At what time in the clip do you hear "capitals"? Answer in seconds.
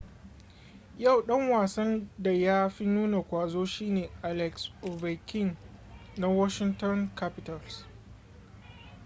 7.15-7.85